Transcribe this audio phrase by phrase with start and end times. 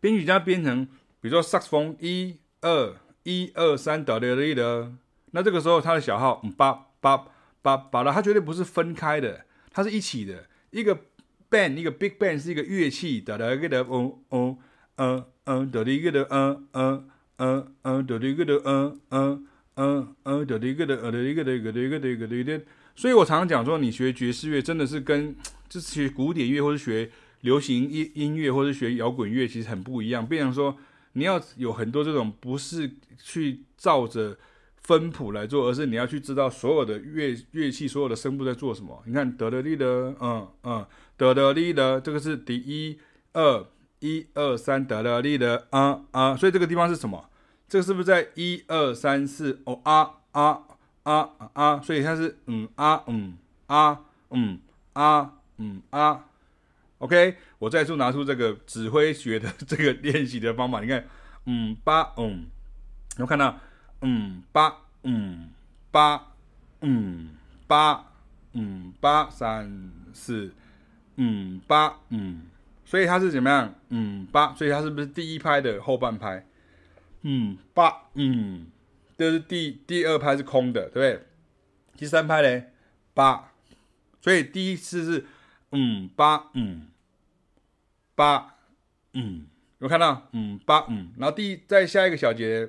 [0.00, 0.86] 编曲家编成，
[1.20, 4.92] 比如说萨克斯风一二一二三哒哒哒哒，
[5.32, 7.26] 那这个时候他的小号八八
[7.62, 10.46] 八八了，它绝对不是分开的，它是一起的。
[10.70, 10.96] 一个
[11.50, 14.56] band 一个 big band 是一个乐器哒哒哒哒，嗯嗯
[14.96, 22.64] 嗯嗯哒哒哒哒，嗯嗯嗯嗯哒哒哒嗯嗯嗯嗯哒哒哒哒哒哒哒哒哒哒哒哒。
[22.94, 25.34] 所以我常常讲说，你学爵士乐真的是跟
[25.68, 27.10] 就是学古典乐或者学。
[27.40, 30.76] 流行音音乐或者学摇滚乐其实很不一样，变成说
[31.12, 32.90] 你要有很多这种不是
[33.22, 34.36] 去照着
[34.76, 39.02] 分谱来做，而是你要去知道所有的乐乐器所有的声部在做什么。
[39.06, 42.98] 你看得得利的，嗯嗯，得得利的，这个是第一
[43.32, 43.66] 二
[44.00, 47.28] 一二三得得利的，啊啊，所以这个地方是什么？
[47.68, 50.62] 这个是不是在一二三四哦啊啊
[51.02, 51.80] 啊啊？
[51.80, 53.36] 所以它是嗯啊嗯
[53.66, 54.00] 啊
[54.30, 54.58] 嗯
[54.94, 56.24] 啊嗯啊。
[56.98, 61.06] OK，我再次拿出这个指挥学的这个练习的方法，你看，
[61.46, 62.46] 嗯八嗯，
[63.18, 63.56] 有看到，
[64.00, 65.50] 嗯八嗯
[65.92, 66.34] 八
[66.80, 67.30] 嗯
[67.68, 68.04] 八
[68.52, 70.52] 嗯八三四
[71.14, 72.42] 嗯八嗯，
[72.84, 73.72] 所以它是怎么样？
[73.90, 76.44] 嗯八，所以它是不是第一拍的后半拍？
[77.22, 78.66] 嗯八嗯，
[79.16, 81.26] 这是第第二拍是空的，对不对？
[81.96, 82.72] 第三拍嘞
[83.14, 83.52] 八，
[84.20, 85.26] 所以第一次是。
[85.70, 86.86] 嗯八嗯
[88.18, 88.56] 八。
[89.12, 89.46] 嗯，
[89.78, 90.26] 有看到？
[90.32, 90.86] 嗯八。
[90.88, 92.68] 嗯，然后第一再下一个小节，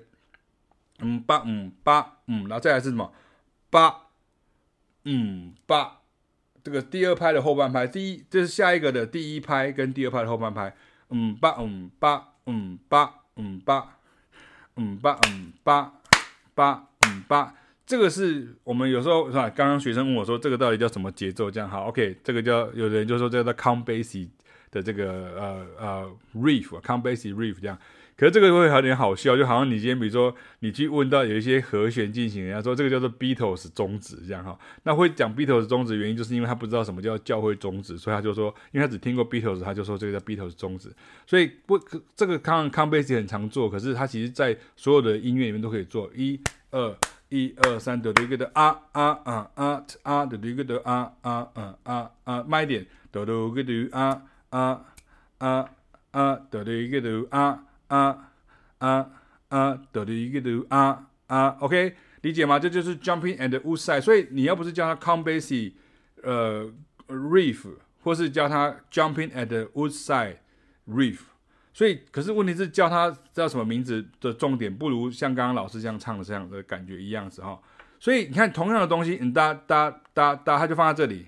[1.00, 3.12] 嗯八嗯八嗯，然后再来是什么？
[3.72, 3.96] 八。
[5.06, 5.56] 嗯。
[5.66, 6.02] 八，
[6.64, 10.76] 这个第二拍的后半拍，第一这是下一个的第一拍跟第二拍的后半拍，
[11.10, 13.96] 嗯八嗯八嗯八嗯八。
[14.76, 16.00] 嗯八嗯八
[16.54, 17.56] 八嗯八。
[17.86, 19.50] 这个是我们有时候是吧？
[19.50, 24.30] 刚刚学生问我说：“这个到底叫什么节奏？”这样好，OK，这个叫有的人就说这个叫 Count Basie
[24.72, 25.06] 的这个
[25.38, 27.78] 呃呃 riff，Count Basie riff 这样。
[28.18, 34.60] 可是这个会有点好笑，就好像你今天比如说你去问到有一些和弦进行，人家说这个叫做 Beatles 宗旨这样哈。
[34.84, 40.92] 那会讲 Beatles 宗旨原因，就是因为他不知道什么叫教会宗旨，所以他就说，因为他只听过 Beatles，他就说这个叫 Beatles 宗旨。
[41.26, 41.80] 所以不，
[42.16, 46.40] 这个 Count Count Basie 很常做，可是他其实在所有的音乐里面都可以做一
[46.72, 46.96] 二。
[47.32, 54.20] 一二三，得得个的啊啊啊啊啊，得得个的啊啊啊啊啊，慢一点，得得个的啊
[54.50, 54.86] 啊
[55.38, 55.70] 啊
[56.12, 58.32] 啊，得得个的啊啊
[58.80, 59.10] 啊
[59.50, 62.58] 啊，得得个的啊啊，OK，理解吗？
[62.60, 65.74] 这就是 jumping at Woodside，所以你要不是叫它 Count Basie
[66.24, 66.72] 呃
[67.08, 70.38] ，Reef，或是叫它 jumping at Woodside
[70.88, 71.20] Reef。
[71.72, 77.58] 所以，可是问题是叫他叫什么名字的重点，不如像刚刚老师这样唱的这样的感觉一样子哈。
[78.02, 81.28] 所以你看，同样的东西，嗯哒哒哒哒，他就放在这里。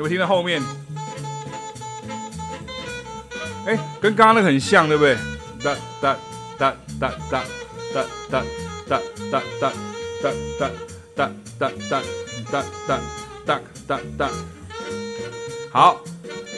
[0.00, 0.62] 有没有听到后面？
[3.66, 5.14] 哎，跟刚刚那个很像，对不对？
[5.62, 6.16] 哒哒
[6.58, 7.44] 哒哒哒
[7.92, 8.42] 哒哒
[8.88, 9.72] 哒哒哒哒
[10.16, 10.30] 哒。
[11.20, 12.02] 哒哒哒
[12.50, 13.00] 哒哒
[13.44, 14.30] 哒哒哒，
[15.70, 16.00] 好，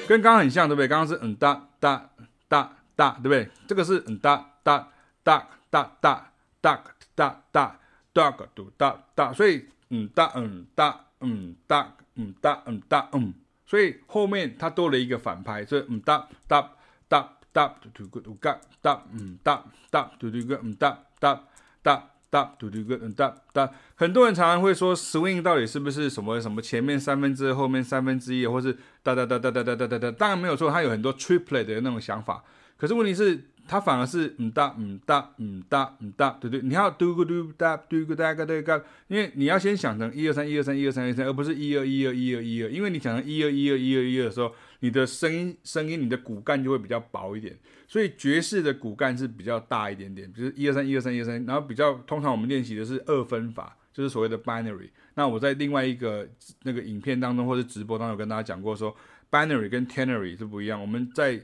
[0.07, 0.87] 跟刚刚很像，对不对？
[0.87, 2.11] 刚刚是嗯哒哒
[2.49, 3.49] 哒哒，对不对？
[3.67, 4.87] 这个是嗯哒哒
[5.25, 6.31] 哒哒哒
[6.61, 6.85] 哒
[7.17, 7.77] 哒哒
[8.13, 13.33] 哒个嘟哒哒，所以嗯哒嗯哒嗯哒嗯哒嗯哒嗯，
[13.67, 16.73] 所以后面它多了一个反拍，所以嗯哒哒
[17.09, 21.45] 哒哒嘟嘟嘟嘎哒嗯哒哒嘟嘟个嗯哒哒
[21.83, 22.09] 哒。
[22.33, 28.73] 哒嘟嘟嗯哒哒，很多人常常会说 swing 到底是不是什么什么前面三分之二后面三分之一，或是
[29.03, 32.43] 哒哒哒哒哒哒哒哒哒，当然没有错，他有很多 triplet 的那种想法。
[32.79, 47.57] 可是问题是，它反而是嗯哒嗯哒嗯哒嗯哒，对对，你要嘟个嘟哒嘟个哒个哒个，因为你要先想成一二三一二三一二三一二三，而不是一二一二一二一二，因为你想成一二一二一二一二的时候，你的声音声音你的骨干就会比较薄一点。
[47.87, 54.89] 所以爵士的骨干是比较大一点点，就是一二三一二三一二三，然后比较通常我们练习的是二分法，就是所谓的 binary。
[55.15, 56.27] 那我在另外一个
[56.63, 58.97] 那个影片当中或者直播当中有跟大家讲过说
[59.31, 60.81] ，binary 跟 ternary 是不一样。
[60.81, 61.39] 我们在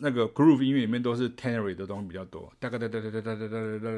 [0.00, 3.90] 那个 groove 音乐里面都是 ternary 的东西比较多，哒哒哒哒哒哒哒哒哒哒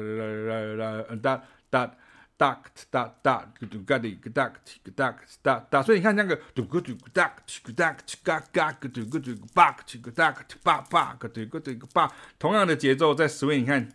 [0.75, 1.95] 哒哒哒哒哒。
[2.39, 2.57] 哒
[2.89, 4.49] 哒哒，咕嘟嘎滴，咕哒
[4.95, 7.93] 哒哒哒，所以你看那个嘟咕嘟咕哒，咕哒
[8.23, 12.09] 嘎嘎，咕嘟咕嘟叭，咕哒咕叭叭，咕嘟咕嘟叭，
[12.39, 13.89] 同样的节奏在 swing，你看，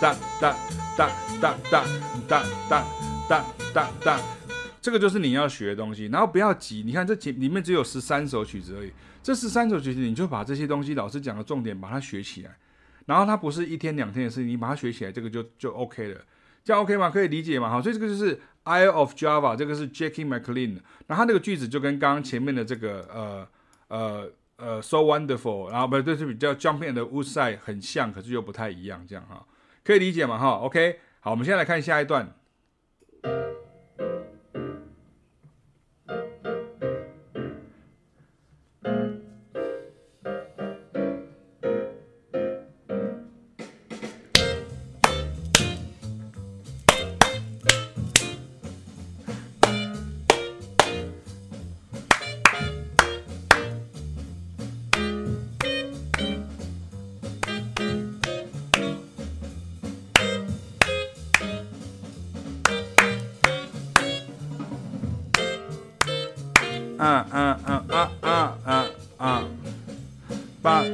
[0.00, 0.56] 哒哒
[0.98, 1.08] 哒
[1.40, 1.94] 哒哒
[2.26, 2.84] 哒哒
[3.28, 4.20] 哒哒哒，
[4.80, 8.92] 这个就是你要学的东西，然后不要急，你看这里面只有十三首曲子而已，
[9.22, 12.56] 这十三首曲子你就把这些东西老师讲的重点把它学起来。
[13.06, 16.20] 然后它不是一天两天的事情，你把它学起来，这个就就 OK 了。
[16.62, 17.10] 这样 OK 吗？
[17.10, 17.68] 可以理解吗？
[17.68, 20.78] 好，所以这个就是 Isle of Java，这个是 Jackie McLean，
[21.08, 23.48] 那他那个句子就跟刚刚前面的这个呃
[23.88, 29.44] 呃呃 So wonderful，然后不是，这是比较 Jump in the Woodside 很像，可是又不太一样，这样哈，
[29.82, 30.38] 可以理解吗？
[30.38, 32.32] 哈，OK，好，我们现在来看下一段。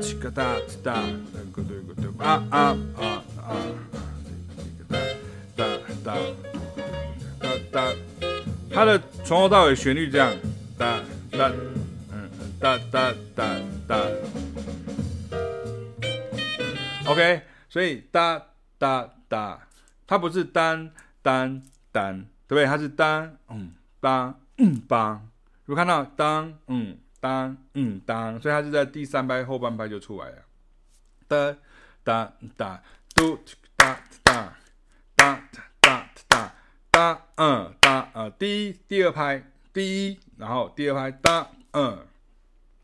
[0.07, 1.03] 七个大哒，
[1.53, 3.57] 个对个对，啊啊啊啊！
[4.89, 4.97] 哒
[5.57, 5.67] 哒
[6.05, 6.17] 哒
[7.41, 7.93] 哒哒，
[8.71, 10.33] 它的从头到尾旋律这样，
[10.79, 11.01] 哒
[11.33, 11.51] 哒
[12.13, 12.31] 嗯
[12.61, 13.59] 哒哒哒
[13.89, 14.07] 哒。
[17.07, 18.41] OK，所以哒
[18.79, 19.59] 哒哒，
[20.07, 20.89] 它不是单
[21.21, 21.61] 单
[21.91, 22.65] 单，对不对？
[22.65, 25.21] 它是单嗯八嗯八。
[25.67, 26.05] 有看到？
[26.05, 26.97] 当嗯。
[27.21, 30.37] 当嗯当，所以它是在第三拍后半拍就出来了。
[31.29, 31.57] 哒
[32.05, 32.83] 哒哒
[33.15, 33.39] 嘟
[33.77, 34.57] 哒哒
[35.17, 35.49] 哒
[35.81, 36.55] 哒哒
[36.91, 39.43] 哒嗯哒呃第一第二拍
[39.73, 42.07] 第一，然后第二拍哒嗯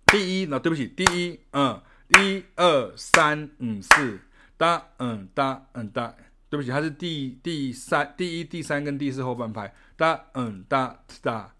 [0.06, 1.80] 第一，那对不起第一嗯
[2.20, 4.18] 一二三嗯四
[4.56, 6.14] 哒嗯哒嗯哒，
[6.50, 11.54] 对不起，它是第第三第一第三跟第四后半拍哒嗯哒哒。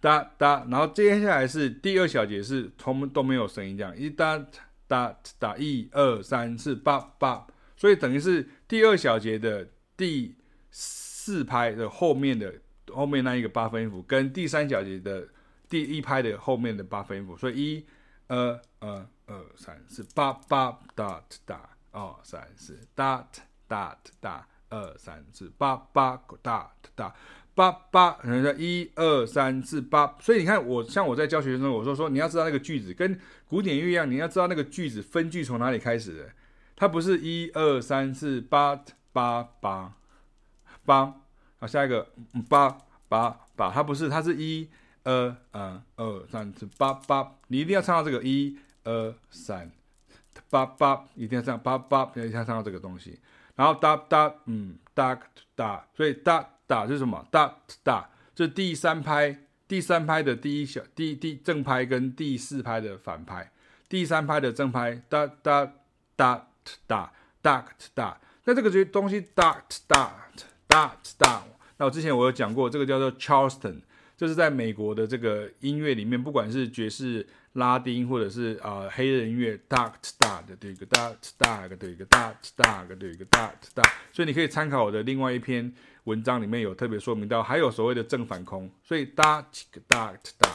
[0.00, 4.44] 哒哒，然后接下来是第二小节是从都没有声音，这样一哒
[4.86, 7.46] 哒哒，一二三四八八，
[7.76, 10.34] 所以等于是第二小节的第
[10.70, 12.52] 四拍的后面的
[12.90, 15.28] 后面那一个八分音符，跟第三小节的
[15.68, 17.86] 第一拍的后面的八分音符，所以一
[18.28, 23.28] 二二二三四八八哒哒，二三四哒
[23.68, 27.14] 哒哒，二三四八八哒哒。
[27.54, 36.30] 八八，等一下，一二三四八，所以你看，我像我在教学生，我说说，你要知道那个句子跟古典音乐一样，你要知道那个句子分句从哪里开始的，
[36.74, 38.82] 它不是一二三四八
[39.12, 39.92] 八八
[40.86, 41.14] 八，
[41.58, 42.08] 好，下一个
[42.48, 42.78] 八
[43.08, 44.68] 八八，它不是，它是一
[45.04, 49.70] 二嗯二三四八八，你一定要唱到这个一二三
[50.48, 53.20] 八八，一定要唱八八，一定要唱到这个东西，
[53.56, 55.20] 然后哒哒，嗯哒
[55.54, 56.48] 哒，所以哒。
[56.72, 57.26] 哒是什么？
[57.30, 59.36] 哒哒，这第三拍，
[59.68, 63.52] 第三拍的第一小第第正拍跟第四拍的反拍，
[63.90, 65.70] 第三拍的正拍哒哒
[66.16, 66.48] 哒
[66.86, 68.18] 哒哒哒。
[68.44, 70.30] 那这个这东西哒哒
[70.66, 71.44] 哒哒，
[71.76, 73.82] 那我之前我有讲过，这个叫做 Charleston，
[74.16, 77.26] 这是在美国的这个音乐里面，不管是爵士。
[77.56, 85.70] 拉丁或者是啊、呃、黑人音乐，哒哒的对一个哒哒个对一个哒哒个对一个哒哒，所以你可以参考我的另外一篇
[86.04, 90.48] 文章，里面有特别说明到，还有所谓的正反空，所以哒几个哒哒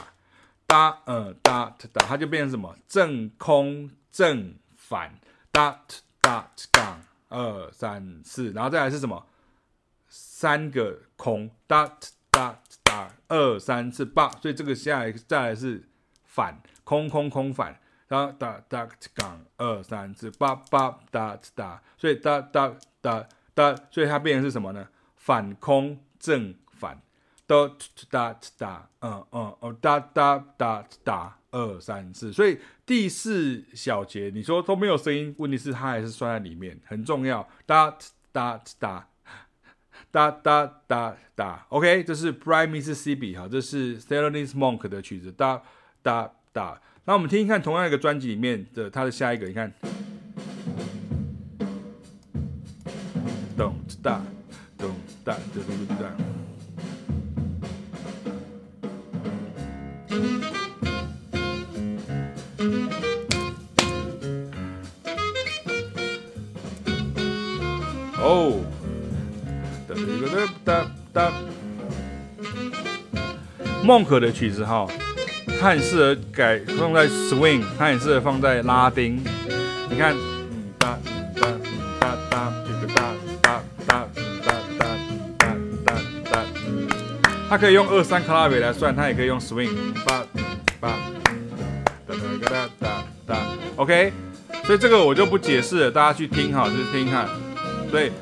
[0.66, 2.76] 哒嗯哒哒，它就变成什么？
[2.86, 5.18] 正空正反
[5.50, 5.82] 哒
[6.20, 9.26] 哒杠二三四，然后再来是什么？
[10.08, 11.86] 三个空哒
[12.30, 15.88] 哒哒二三四八，所以这个下来再来是
[16.24, 16.60] 反。
[16.84, 24.88] 空空空反，然后哒哒杠二三四八八哒哒，所以哒哒哒哒，所以它变成是什么呢？
[25.28, 26.98] 反空正反，
[27.46, 27.70] 哒
[28.08, 37.46] 哒哒，嗯嗯哦哒哒哒哒二三四，所以第四小节你说都没有声音，问题是它还是算在里面，很重要。
[37.66, 37.94] 哒
[38.32, 39.06] 哒哒
[40.10, 45.62] 哒哒哒哒，OK，这是 Bright Mississippi 哈，这是 Thelonious Monk 的曲子，哒
[46.02, 46.32] 哒。
[46.54, 49.70] 哒，那我们听一看同样一个专辑里面的它的下一个，你看，
[53.58, 54.22] 咚哒。
[55.28, 56.02] 咚哒咚咚哒。
[68.20, 68.60] 哦，
[69.86, 69.94] 哒
[70.34, 71.32] 哒哒哒，
[73.84, 74.86] 孟可的曲子哈。
[75.60, 79.22] 它很适合改放在 swing，它很适合放在拉丁。
[79.90, 80.14] 你看，
[87.48, 90.22] 它可以用二三 clave 来算，它也可以用 swing，八
[90.78, 90.98] 八
[92.06, 93.56] 哒哒哒哒哒。
[93.76, 94.12] OK，
[94.64, 97.26] 所以这个我就不解释了，大家去听哈，就是听哈。
[97.90, 98.12] 所以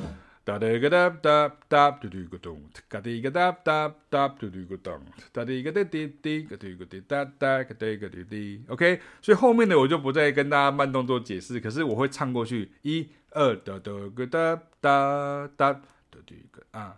[0.44, 5.00] 哒哒个哒哒哒嘟嘟个咚，嘎滴个哒哒哒嘟嘟个咚，
[5.32, 8.62] 哒滴个滴滴滴个滴个滴哒哒个滴个滴滴。
[8.68, 15.72] OK，所以后面的我就不再跟大家慢动作解释，可是我会唱过去，一二哒哒个哒哒哒
[16.12, 16.94] 嘟嘟个啊，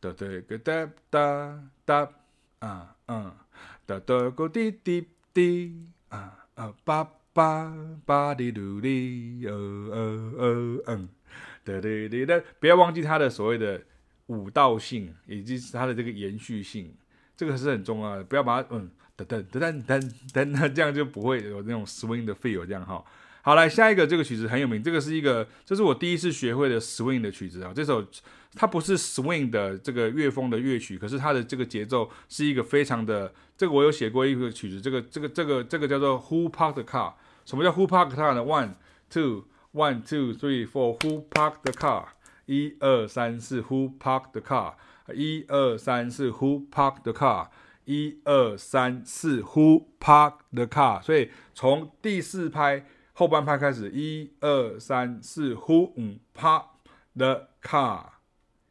[0.00, 2.10] 哒哒个哒哒哒
[2.60, 3.32] 啊嗯，
[3.86, 11.08] 哒哒个滴滴滴啊啊叭叭叭滴嘟滴，哦哦哦嗯。
[11.64, 13.82] 对对对对，不要忘记它的所谓的
[14.26, 16.94] 舞蹈性，以及它的这个延续性，
[17.36, 18.22] 这个是很重要的。
[18.22, 20.00] 不要把它嗯噔噔噔噔
[20.32, 23.04] 噔噔，这样就不会有那种 swing 的 feel 这样哈。
[23.46, 27.70] 好，来下一个这个曲子很有名，这个是一个，这是我第一次学会的 swing 的曲子啊。
[27.72, 28.04] 这首
[28.56, 37.12] 它不是 swing 的这个乐风的乐曲，可是它的这个节奏是一个非常的，这个我有写过一个曲子，这个这个这个这个叫做 Who Parked the Car？
[37.44, 38.70] 什么叫 Who Parked the Car 呢？One
[39.08, 40.98] two One, two, three, four.
[41.02, 42.06] Who parked the car?
[42.46, 43.60] 一二三四。
[43.60, 44.74] Who parked the car?
[45.14, 46.30] 一二三四。
[46.30, 47.48] Who parked the car?
[47.84, 49.42] 一二三四。
[49.42, 51.02] Who parked the car?
[51.02, 55.54] 所以从第四拍后半拍开始，一二三四。
[55.54, 56.66] Who parked
[57.16, 58.10] the car?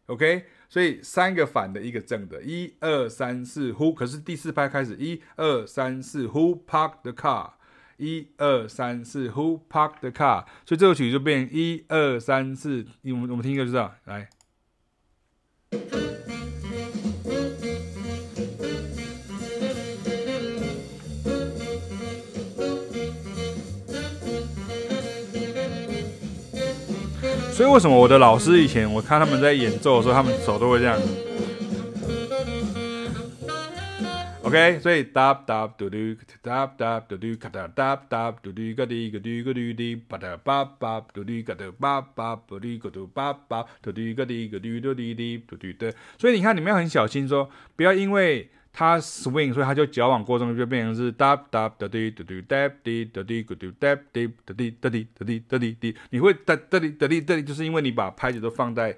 [0.06, 3.74] OK，所以三个反的，一个正的，一二三四。
[3.74, 6.28] Who 可是第四拍开始，一二三四。
[6.28, 7.54] Who，park the car?
[7.98, 10.46] 一二三四，Who，park the car？
[10.66, 13.96] 所以这首曲就变一二三四，我们我们听一个就知道。
[14.04, 14.30] 来，
[27.56, 31.00] 所以为什么我的老师以前我看他们在演奏的时候，他们手都会这样。
[34.42, 35.96] OK，所以哒哒嘟嘟，
[36.42, 45.94] 哒哒嘟嘟，咔哒哒哒嘟嘟，个滴个滴个滴滴，叭哒叭叭嘟嘟，个哒叭叭嘟嘟个嘟叭叭嘟嘟个滴个滴嘟滴滴嘟嘟的。
[46.20, 58.98] 所以你看，你们要很小心，说不要因为它 swing，所以它就矫枉过正，就变成是哒哒哒滴嘟嘟哒滴哒滴咕嘟哒滴哒滴哒滴哒滴哒滴滴，你会哒哒滴哒滴哒滴，就是因为你把拍子都放在。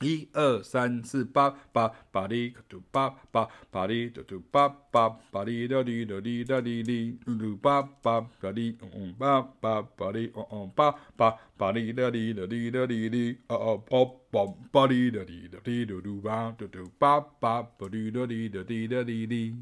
[0.00, 19.56] 一二三四八八八哩个嘟八八八哩嘟嘟八八八哩的哩的哩的哩哩嘟嘟八八八哩嗯嗯八八八哩嗯嗯八八八哩的哩的哩的哩哩哦哦哦八八哩的哩的哩嘟嘟八嘟嘟八八八哩的哩的哩的哩哩。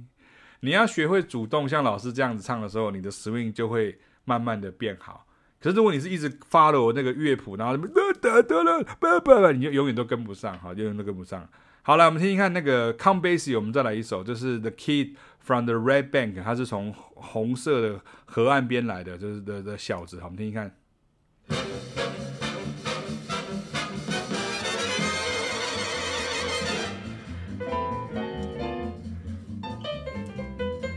[0.58, 5.23] 你要学会主动像老师这样子唱的时候，你的 swing 就会慢慢的变好。
[5.64, 7.88] 可是如果你是一直 follow 那个乐谱，然后哒
[8.20, 11.48] 哒哒哒哒哒，你就永远都跟不上，哈，永远都跟不上。
[11.80, 20.70] 好了，我们听听看那个 Count Basie，我们再来一首，就是 The Kid from the Red Bank，他是从红色的河岸边来的，就是的的小子，好，我们听听看。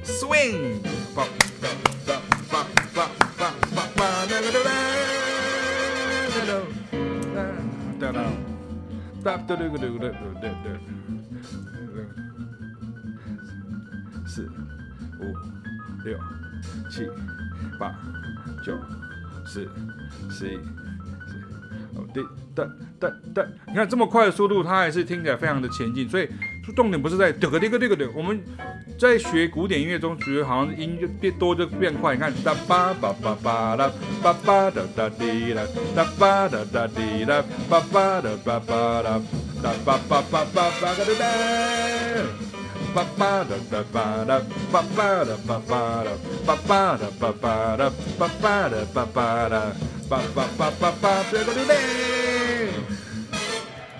[0.03, 0.81] Swing。
[1.15, 1.46] 对
[14.25, 14.49] 四
[15.19, 15.23] 五
[16.03, 16.17] 六
[16.89, 17.07] 七
[17.79, 17.93] 八
[18.63, 18.77] 九
[19.45, 19.67] 十
[20.29, 20.57] 十一
[21.27, 21.35] 十
[21.95, 22.67] 二，对对
[22.99, 26.29] 对对，你看这么快的速度，它还是听起来非常的前进，所以
[26.75, 28.39] 重点不是在这个这个这个这个，我们
[28.97, 33.91] 在学古典音乐中，觉得好像音就变多就变快，你看哒吧吧吧吧啦，
[34.23, 35.61] 吧吧哒哒滴啦，
[35.95, 39.21] 哒吧哒哒滴啦，吧吧哒吧吧啦。
[39.61, 41.25] 哒吧吧吧吧吧个哒哒，
[42.95, 46.11] 吧吧哒哒吧啦，吧吧哒吧吧啦，
[46.45, 49.71] 吧吧哒吧吧啦，吧吧哒吧吧啦，
[50.09, 52.36] 吧吧吧吧吧这个哒哒。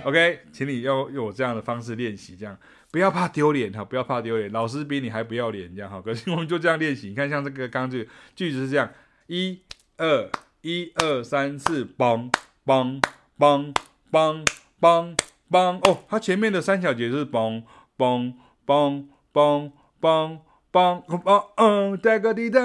[0.08, 2.58] OK，请你要用我这样的方式练习，这样
[2.92, 6.00] 不要怕丢脸哈，不要怕丢脸，老师比你还不要脸，这样哈。
[6.06, 8.90] 可是我们就这样练习，你看像这个刚刚这个句子是这样，
[9.28, 9.60] 一
[9.98, 10.30] 二
[10.62, 12.32] 一二三四，梆
[12.66, 13.02] 梆
[13.38, 13.74] 梆
[14.12, 14.46] 梆
[14.80, 15.16] 梆。
[15.50, 17.64] 梆哦，它前面的三小节是梆
[17.98, 18.34] 梆
[18.66, 19.72] 梆梆
[20.02, 20.40] 梆
[20.74, 22.60] 梆梆嗯，哒个滴哒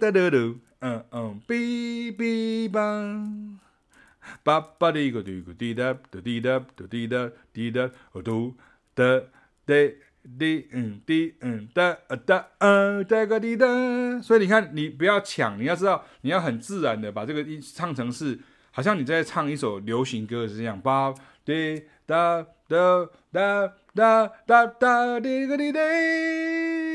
[0.00, 0.36] 哒哒哒，
[0.80, 3.55] 嗯嗯，哔哔梆，
[4.42, 8.54] 叭叭的一个滴个滴哒哒滴哒哒滴哒滴哒，哦嘟
[8.94, 9.20] 哒
[9.64, 9.74] 哒
[10.38, 13.66] 滴嗯滴嗯哒呃哒呃哒个滴哒，
[14.20, 18.38] 所以你看，你不要抢，你要知道，你要很自然的把这个音唱成是，
[18.72, 21.14] 好像你在唱一首流行歌是这样，吧
[21.44, 25.78] 滴哒哒哒哒哒哒滴个滴滴，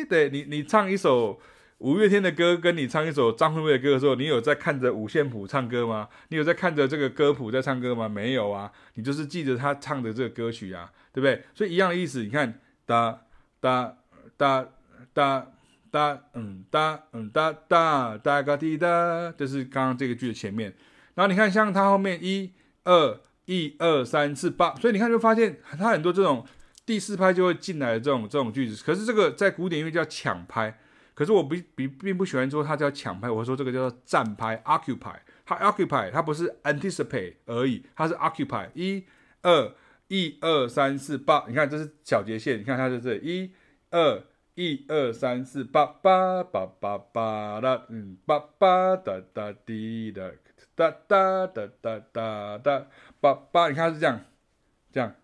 [0.09, 1.39] 对你，你唱一首
[1.81, 6.07] 五月天的歌，跟你唱一首张惠妹的歌的时候，你有在看着五线谱唱歌吗？
[6.29, 8.07] 你有在看着这个歌谱在唱歌吗？
[8.07, 11.43] 没有啊，你就是记着他唱的这个歌曲啊，对不对？
[11.55, 12.59] 所以一样的意思，你看。
[12.83, 13.21] 哒
[13.61, 13.95] 哒
[14.35, 14.67] 哒
[15.13, 15.47] 哒
[15.89, 20.73] 哒嗯哒嗯哒哒哒个滴哒，就是刚刚这个句的前面。
[21.13, 22.51] 然后你看，像它后面一
[22.83, 26.45] 二一二三四八，所以你看就发现它很多这种
[26.85, 28.83] 第四拍就会进来的这种这种句子。
[28.83, 30.77] 可是这个在古典音乐叫抢拍，
[31.21, 35.17] 可是我不并并不喜欢说它叫抢拍，我说这个叫做占拍 （occupy）。
[35.45, 39.05] 它 occupy 它不是 anticipate 而已，它是 occupy 一
[39.43, 39.75] 二。
[40.07, 43.53] 一二三四八，你看这是小节线，你看它在这里，一
[43.91, 44.21] 二
[44.55, 50.29] 一二三四八八八八八哒，嗯，八八哒哒滴哒
[50.75, 52.87] 哒哒哒哒哒哒
[53.21, 54.19] 八八，你看是这样，
[54.91, 55.15] 这样，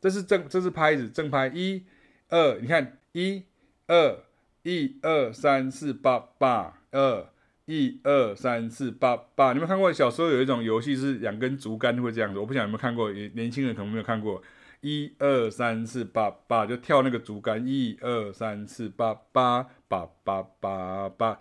[0.00, 1.84] 这是正，这是拍子正拍，一
[2.28, 3.44] 二，你看一
[3.88, 4.22] 二
[4.62, 7.26] 一二三四八八二。
[7.70, 14.42] 一二三四八八，你们看过小时候有一种游戏是两根竹竿会这样子，我不晓得有没有看过，年轻人可能没有看过。
[14.80, 21.38] 一二三四八八，就跳那个竹竿，一二三四八八八八八八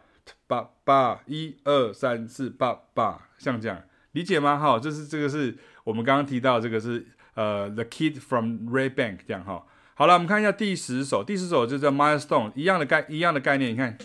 [0.47, 3.81] 八八，一二三四八八，像这样
[4.11, 4.57] 理解吗？
[4.57, 5.55] 哈，这是这个是
[5.85, 9.65] 我们刚刚提到这个是呃 The Kid from Red Bank 这样哈。
[9.97, 13.97] 好了，我们看一下第十首，第十首就叫 Milestone，一样的概一样的概念，你看。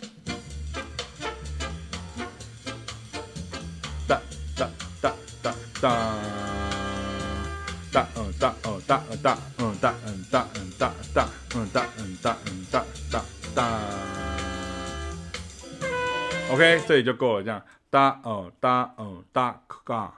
[4.07, 4.19] 哒
[4.63, 5.11] 哒
[7.93, 13.23] 嗯哒哦哒嗯哒嗯哒嗯哒嗯哒哒嗯哒嗯哒嗯哒哒
[13.55, 13.69] 哒。
[16.53, 20.15] OK，这里就够了，这样哒哦哒哦哒嘎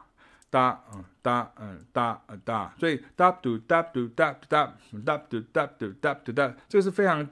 [0.54, 4.72] 哒嗯哒嗯哒嗯哒，所以哒嘟哒嘟哒嘟哒
[5.04, 7.28] 哒嘟哒嘟哒嘟哒，这个是非常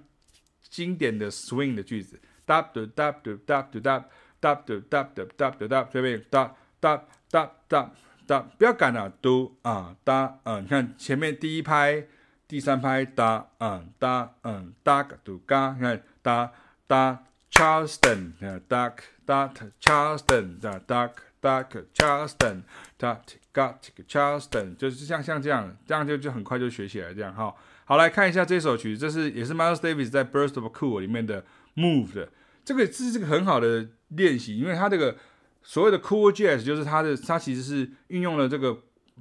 [0.69, 2.21] 经典的 swing 的句子。
[2.45, 4.05] 哒嘟哒嘟哒嘟哒
[4.41, 7.93] 哒嘟哒嘟哒嘟哒，这边哒哒哒哒。
[8.27, 12.07] 哒，不要赶了，嘟啊哒嗯，你看前面第一拍、
[12.49, 16.53] 第三拍哒嗯哒嗯哒个嘟嘎，你看哒
[16.87, 18.33] 哒 Charleston，
[18.69, 18.95] 哒
[19.27, 21.11] 哒 Charleston，哒哒
[21.43, 22.63] 哒 Charleston，
[22.97, 23.21] 哒
[23.53, 23.75] got
[24.09, 27.55] Charleston，就是像像这样，这样就就很快就学起来这样哈。
[27.85, 32.31] 好，来看一下这首曲子，这是也是 Miles Davis 在 Burst of Cool 里面的 Move 的，
[32.65, 35.17] 这个这是这个很好的练习，因为它这个。
[35.65, 38.77] 所谓的 cool jazz 就是它的，它其实是运用了这个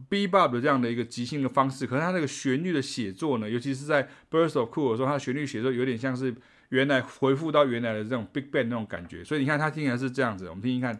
[0.10, 6.34] bebop 的这样的一个即兴的方式，可是它那个旋律的写作呢，尤其是在 Burst of Cool 的时候，它旋律写作有点像是
[6.69, 10.99] 原来回复到原来的这种 big band 那种感觉，所以你看它听起来是这样子，我们听听看。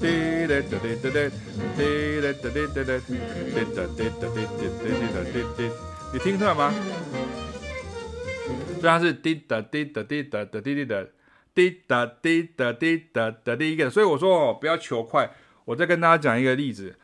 [0.00, 1.30] 滴滴滴滴滴滴
[1.76, 3.24] 滴滴滴滴滴滴
[4.78, 4.88] 滴
[5.24, 5.70] 滴滴滴
[6.12, 6.72] 你听出来吗？
[8.80, 11.10] 所以它是滴答滴答滴答的滴滴的。
[11.54, 15.28] 滴答滴答滴答的第一个，所以我说哦，不要求快。
[15.64, 16.94] 我再跟大家讲一个例子，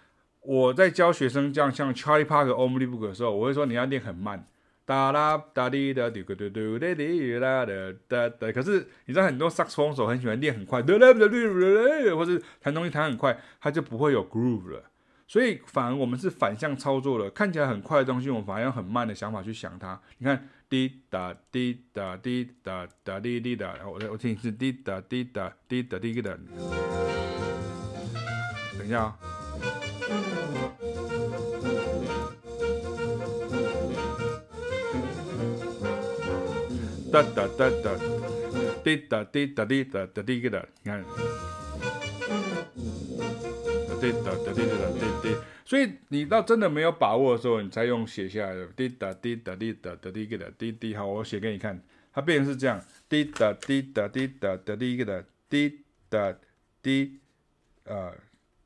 [0.43, 4.47] 我在教学生这样像 Charlie Parker Ombly Book 的时候，我会说你要练很慢，
[4.85, 7.73] 哒啦哒滴哒嘟嘟嘟嘟滴啦哒
[8.07, 8.53] 哒哒。
[8.53, 11.61] 可是你知道很多萨克斯风手很喜欢练很快，哒啦哒嘟嘟
[12.09, 14.85] 哒，或是弹东西弹很快，他就不会有 groove 了。
[15.27, 20.01] 所以反而我们是反向操作了，看起来很快的东西，我们反而用很慢的想法去想它。
[20.19, 20.49] 你看。
[20.67, 26.37] 滴答滴答滴答答滴滴答，我我听是滴答滴答滴答滴答。
[28.77, 29.19] 等一下啊！
[37.15, 37.97] 哒哒哒哒，
[38.83, 41.05] 滴哒滴哒滴哒哒滴个哒，你看。
[44.01, 45.37] 滴答滴答滴答滴滴。
[45.65, 50.97] 所以你到真的没有把握的时候，你才用写下来的滴哒滴哒滴哒哒滴个哒滴滴。
[50.97, 51.81] 好，我写给你看，
[52.13, 56.37] 它变成是这样：滴哒滴哒滴哒哒滴个哒滴哒
[56.83, 57.21] 滴
[57.85, 58.13] 啊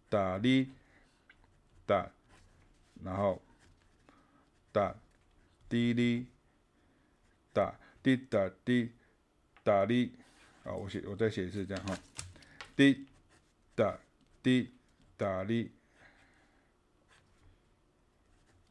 [0.08, 0.70] 答哩
[1.84, 2.11] 哒，
[3.04, 3.42] 然后
[4.72, 4.94] 哒
[5.68, 6.24] 滴哩
[7.52, 8.92] 哒滴答滴
[9.62, 10.12] 答哩。
[10.64, 11.98] 好，我写我再写一次这样哈。
[12.76, 13.06] 滴
[13.74, 13.98] 答
[14.42, 14.72] 滴
[15.16, 15.70] 答哩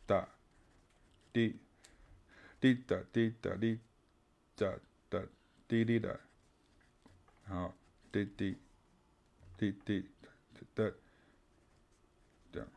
[0.05, 0.27] 答
[1.33, 1.59] 滴
[2.59, 3.79] 滴答滴答哩
[4.55, 4.73] 答
[5.09, 5.21] 答
[5.67, 6.17] 滴哩答，
[7.45, 7.75] 好，
[8.11, 8.57] 滴滴
[9.57, 10.09] 滴滴
[10.73, 10.93] 的，
[12.51, 12.67] 这样，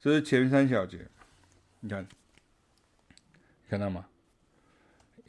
[0.00, 1.08] 这是前三小节，
[1.80, 2.06] 你看，
[3.68, 4.06] 看到吗？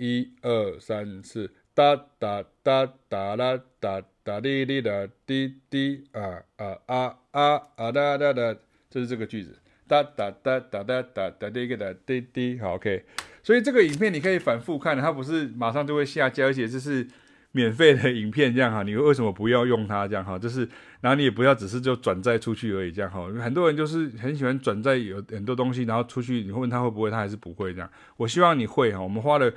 [0.05, 8.53] 一二三四，哒哒哒哒啦哒哒哩哩哒滴滴啊啊啊啊啊哒哒哒，
[8.89, 13.05] 这是这个句子，哒哒哒哒哒哒哒哩个哒滴滴，好，OK。
[13.41, 17.07] 所以这个影片你可以反复看，它不是马上就会下架，而且这是
[17.53, 20.05] 免费的影片，这样哈，你为什么不要用它？
[20.05, 20.67] 这样哈，就是，
[20.99, 23.25] 然后你也不要只是就转载出去而已，这样哈。
[23.41, 27.89] 很多人就是很喜欢转载有很多东西，然后出去，你会问他会不会，他还是不会这样。
[28.17, 29.49] 我希望你会哈，我们花了。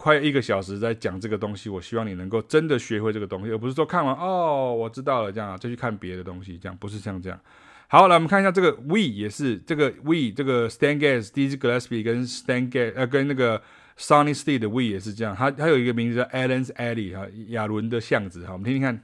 [0.00, 7.38] 快一个小时在讲这个东西，我希望你能够真的学会这个东西，而不是说看完哦，我知道了这样，再去看别的东西，这样不是像这样。
[7.86, 13.60] 好，来我们看一下这个 We 也是这个 We 这个 Stan Getz、Dizzy Gillespie 跟 Stan Getz 呃跟那个
[13.98, 19.02] Sonny Stitt 的 We 也是这样，它它有一个名字叫 Allen's Alley 哈，亚伦的巷子哈，我们听听看，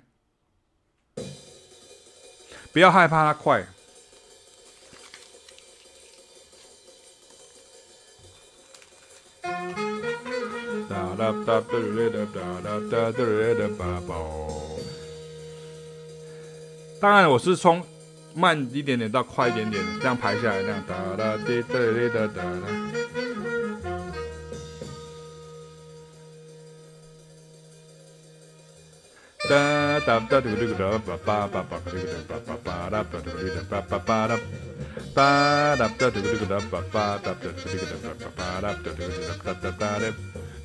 [2.72, 3.66] 不要害怕它快。
[16.98, 17.84] 当然，我是从
[18.34, 21.78] 慢一点点到快一点点，这样排下来，这样哒哒滴哒
[22.12, 22.66] 哒哒哒。
[29.48, 33.30] 哒哒哒嘟嘟哒叭叭叭叭嘟嘟哒叭叭叭哒嘟嘟
[33.70, 34.38] 哒叭叭叭哒，
[35.14, 39.00] 哒哒哒嘟嘟哒叭叭哒嘟嘟哒叭叭叭哒嘟嘟
[39.44, 40.00] 哒哒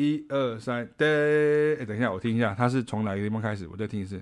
[0.00, 3.68] 一二三，对，哎，等一下，我听一下，它是从哪个地方开始？
[3.70, 4.18] 我再听一次。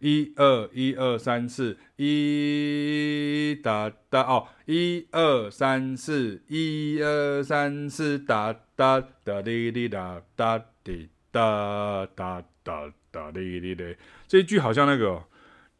[0.00, 13.96] 一二一二三四，一哒哒哦，一二三四，一二三四，哒哒哒滴滴哒哒滴哒哒哒哒滴滴滴，
[14.26, 15.22] 这一句好像那个。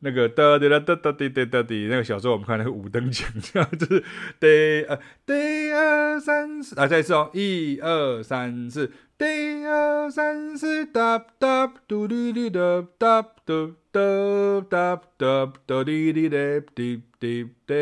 [0.01, 4.05] 那个哒滴哒哒哒滴滴哒滴，那个小时候我们看那个五等奖，这样 就是
[4.39, 14.01] 得呃得二三四啊，再一次哦，一二三四，得二三四哒哒嘟哩哩哒哒嘟哒
[14.71, 16.37] 哒哒哒哩哩哒
[16.77, 17.75] 滴滴哒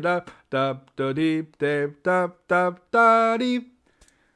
[0.00, 1.66] 哒哒哒滴哒
[2.02, 3.70] 哒哒哒哩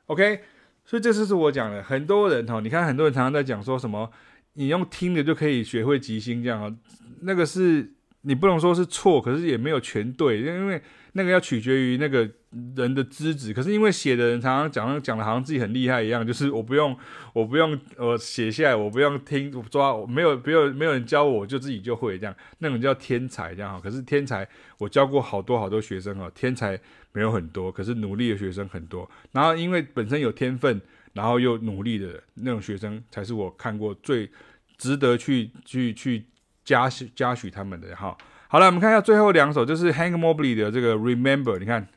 [0.06, 0.40] ，OK，
[0.86, 4.10] 所以这就是我讲的，很多人哈、你看很多人常常在讲说什么，
[4.54, 6.74] 你用听的就可以学会即兴这样、啊。
[7.22, 10.80] 那个是你不能说是错，可是也没有全对，因为
[11.12, 12.28] 那个要取决于那个
[12.76, 13.52] 人的资质。
[13.52, 16.96] 可是因为写的人常常讲讲的好像自己很厉害一样，就是我不用
[17.32, 23.80] 我不用呃写下来，我不用听我抓，没有没有没有人教我，我就自己就会这样，那种叫天才这样哈。
[23.80, 24.46] 可是天才
[24.78, 26.78] 我教过好多好多学生啊，天才
[27.12, 29.08] 没有很多，可是努力的学生很多。
[29.32, 30.80] 然后因为本身有天分。
[31.14, 34.30] 然后又努力的那种学生，才是我看过最
[34.76, 36.24] 值得去去去
[36.68, 38.14] 嘉许嘉许他们的哈。
[38.46, 41.88] 好了，我们看一下最后两首，就是 Hank Mobley 的这个 Remember，你看，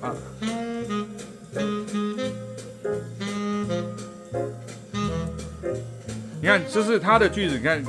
[0.00, 0.14] 啊，
[6.40, 7.84] 你看，这是他的句子，你看。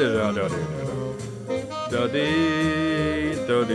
[0.00, 0.48] 哒哒哒
[1.90, 2.08] 哒哒
[3.46, 3.68] 哒哒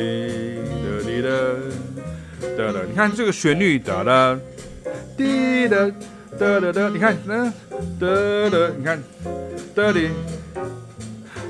[2.58, 4.40] 哒哒，你看这个旋律，哒哒
[5.16, 5.92] 滴哒
[6.40, 7.54] 哒哒哒，你看，嗯，
[8.00, 8.08] 哒
[8.50, 9.04] 哒，你看，
[9.76, 10.10] 哒哩，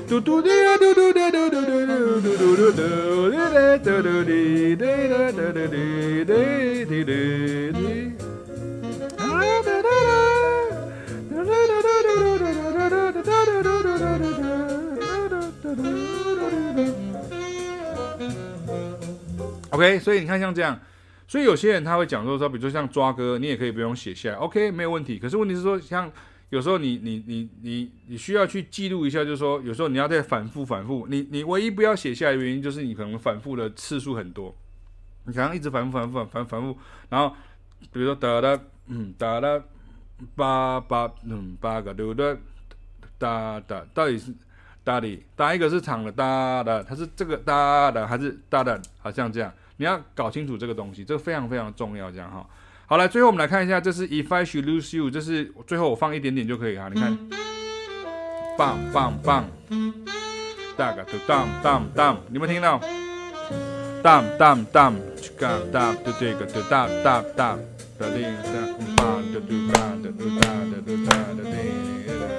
[0.06, 8.12] 嘟嘟滴啊，嘟嘟哒嘟嘟嘟嘟嘟嘟嘟嘟，哒哒哒哒滴，哒哒哒哒滴，哒滴滴滴，
[9.16, 9.24] 啊
[9.64, 10.10] 哒哒哒，
[11.30, 14.35] 哒哒哒哒哒哒哒哒哒哒哒哒哒哒。
[19.70, 20.78] OK，所以你看像这样，
[21.28, 25.18] 所以有些人他会讲说说，比如说像抓歌，你也可以不用写下来，OK，没有问题。
[25.18, 26.10] 可是问题是说，像
[26.48, 34.56] 有时候你你你你你需要去记录一下，就是说有时候你要再反复反复，你你唯一不要写下来的原因就是你可能反复的次数很多，
[35.24, 36.78] 你可能一直反复反复反反反复，
[37.10, 37.36] 然后
[37.92, 39.62] 比如说哒哒嗯哒哒
[40.34, 42.36] 八八嗯八个对不对？
[43.18, 44.32] 哒哒到底是
[44.86, 48.80] 搭的搭一个是长的搭的，它是这个搭的还是搭的？
[49.02, 52.46] 好像这样，你要搞清楚这个东西，这个非常非常重要，这样哈。
[52.86, 56.88] 好来，最后我们来看一下，这是 If I Should Lose You，这是最后我放一点点就可以哈。
[56.88, 57.18] 你看，
[58.56, 59.44] 棒棒棒，
[60.76, 62.80] 哒个哒当当当，你有没有听到？
[64.04, 67.58] 当当当，去干当，对对个哒当当当，
[67.98, 68.54] 哒哩当
[68.94, 72.35] 当，哒哒当哒哒当哒哒当哒。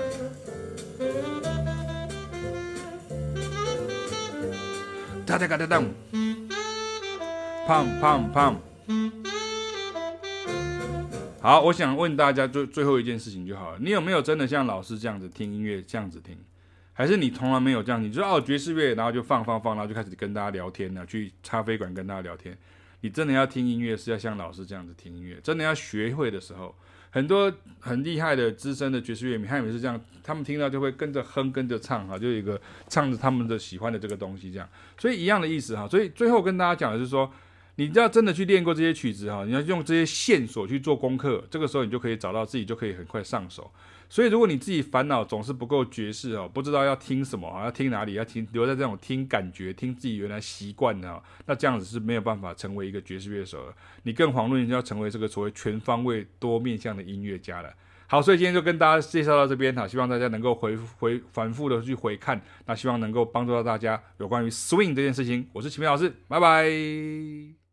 [5.28, 5.84] 哒哒个哒当，
[7.68, 8.58] 胖胖胖。
[11.42, 13.78] 好，我想问大家最最后一件事情就好了。
[13.82, 16.38] 你有没有真的像老师这样子听音乐，这样子听？
[16.94, 18.02] 还是你从来没有这样？
[18.02, 22.58] 你就哦爵士乐，然后就放放放，然后就开始跟大家聊天了，去咖啡馆跟大家聊天。
[23.02, 25.38] 你真的要听音乐，是要像老师这样子听音乐。
[25.44, 26.74] 真的要学会的时候，
[27.10, 34.68] 很多很厉害的资深的爵士乐迷，他们是这样，他们听到就会跟着哼，跟着唱哈，就一个唱着他们的喜欢的这个东西这样。
[34.98, 35.88] 所以一样的意思哈。
[35.88, 37.32] 所以最后跟大家讲的是说。
[37.80, 43.72] 你要真的去练过这些曲子哈，你要用这些线索去做功课，这个时候你就可以找到自己，就可以很快上手。
[44.10, 53.74] 所以如果你自己烦恼总是不够爵士哦，不知道要听什么啊，要听哪里，要听留在这种听感觉，听自己原来习惯的，那这样子是没有办法成为一个爵士乐手的。
[54.04, 57.74] 你更遑论要成为这个所谓全方位多面向的音乐家了。
[58.10, 65.46] 好，所以今天就跟大家介绍到这边哈，希望大家能够回回反复的去回看，那希望能够帮助到大家有关于 swing 这件事情。
[65.52, 67.67] 我是奇明老师，拜拜。